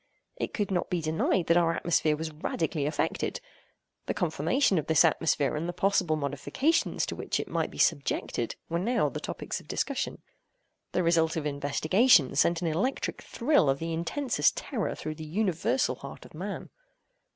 [0.35, 3.39] It could not be denied that our atmosphere was radically affected;
[4.07, 8.55] the conformation of this atmosphere and the possible modifications to which it might be subjected,
[8.67, 10.23] were now the topics of discussion.
[10.93, 15.93] The result of investigation sent an electric thrill of the intensest terror through the universal
[15.93, 16.71] heart of man.